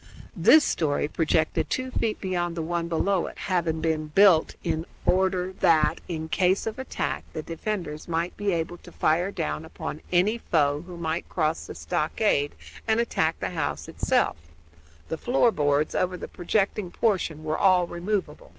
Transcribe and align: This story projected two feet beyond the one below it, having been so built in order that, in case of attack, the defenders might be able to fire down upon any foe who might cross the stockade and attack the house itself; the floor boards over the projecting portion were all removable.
This 0.35 0.65
story 0.65 1.07
projected 1.07 1.69
two 1.69 1.91
feet 1.91 2.19
beyond 2.19 2.57
the 2.57 2.63
one 2.63 2.87
below 2.87 3.27
it, 3.27 3.37
having 3.37 3.81
been 3.81 4.05
so 4.07 4.11
built 4.15 4.55
in 4.63 4.87
order 5.05 5.53
that, 5.59 6.01
in 6.07 6.27
case 6.27 6.65
of 6.65 6.79
attack, 6.79 7.23
the 7.33 7.43
defenders 7.43 8.07
might 8.07 8.35
be 8.35 8.51
able 8.51 8.77
to 8.79 8.91
fire 8.91 9.29
down 9.29 9.63
upon 9.63 10.01
any 10.11 10.39
foe 10.39 10.83
who 10.87 10.97
might 10.97 11.29
cross 11.29 11.67
the 11.67 11.75
stockade 11.75 12.55
and 12.87 12.99
attack 12.99 13.39
the 13.39 13.51
house 13.51 13.87
itself; 13.87 14.37
the 15.07 15.17
floor 15.19 15.51
boards 15.51 15.93
over 15.93 16.17
the 16.17 16.27
projecting 16.27 16.89
portion 16.89 17.43
were 17.43 17.55
all 17.59 17.85
removable. 17.85 18.49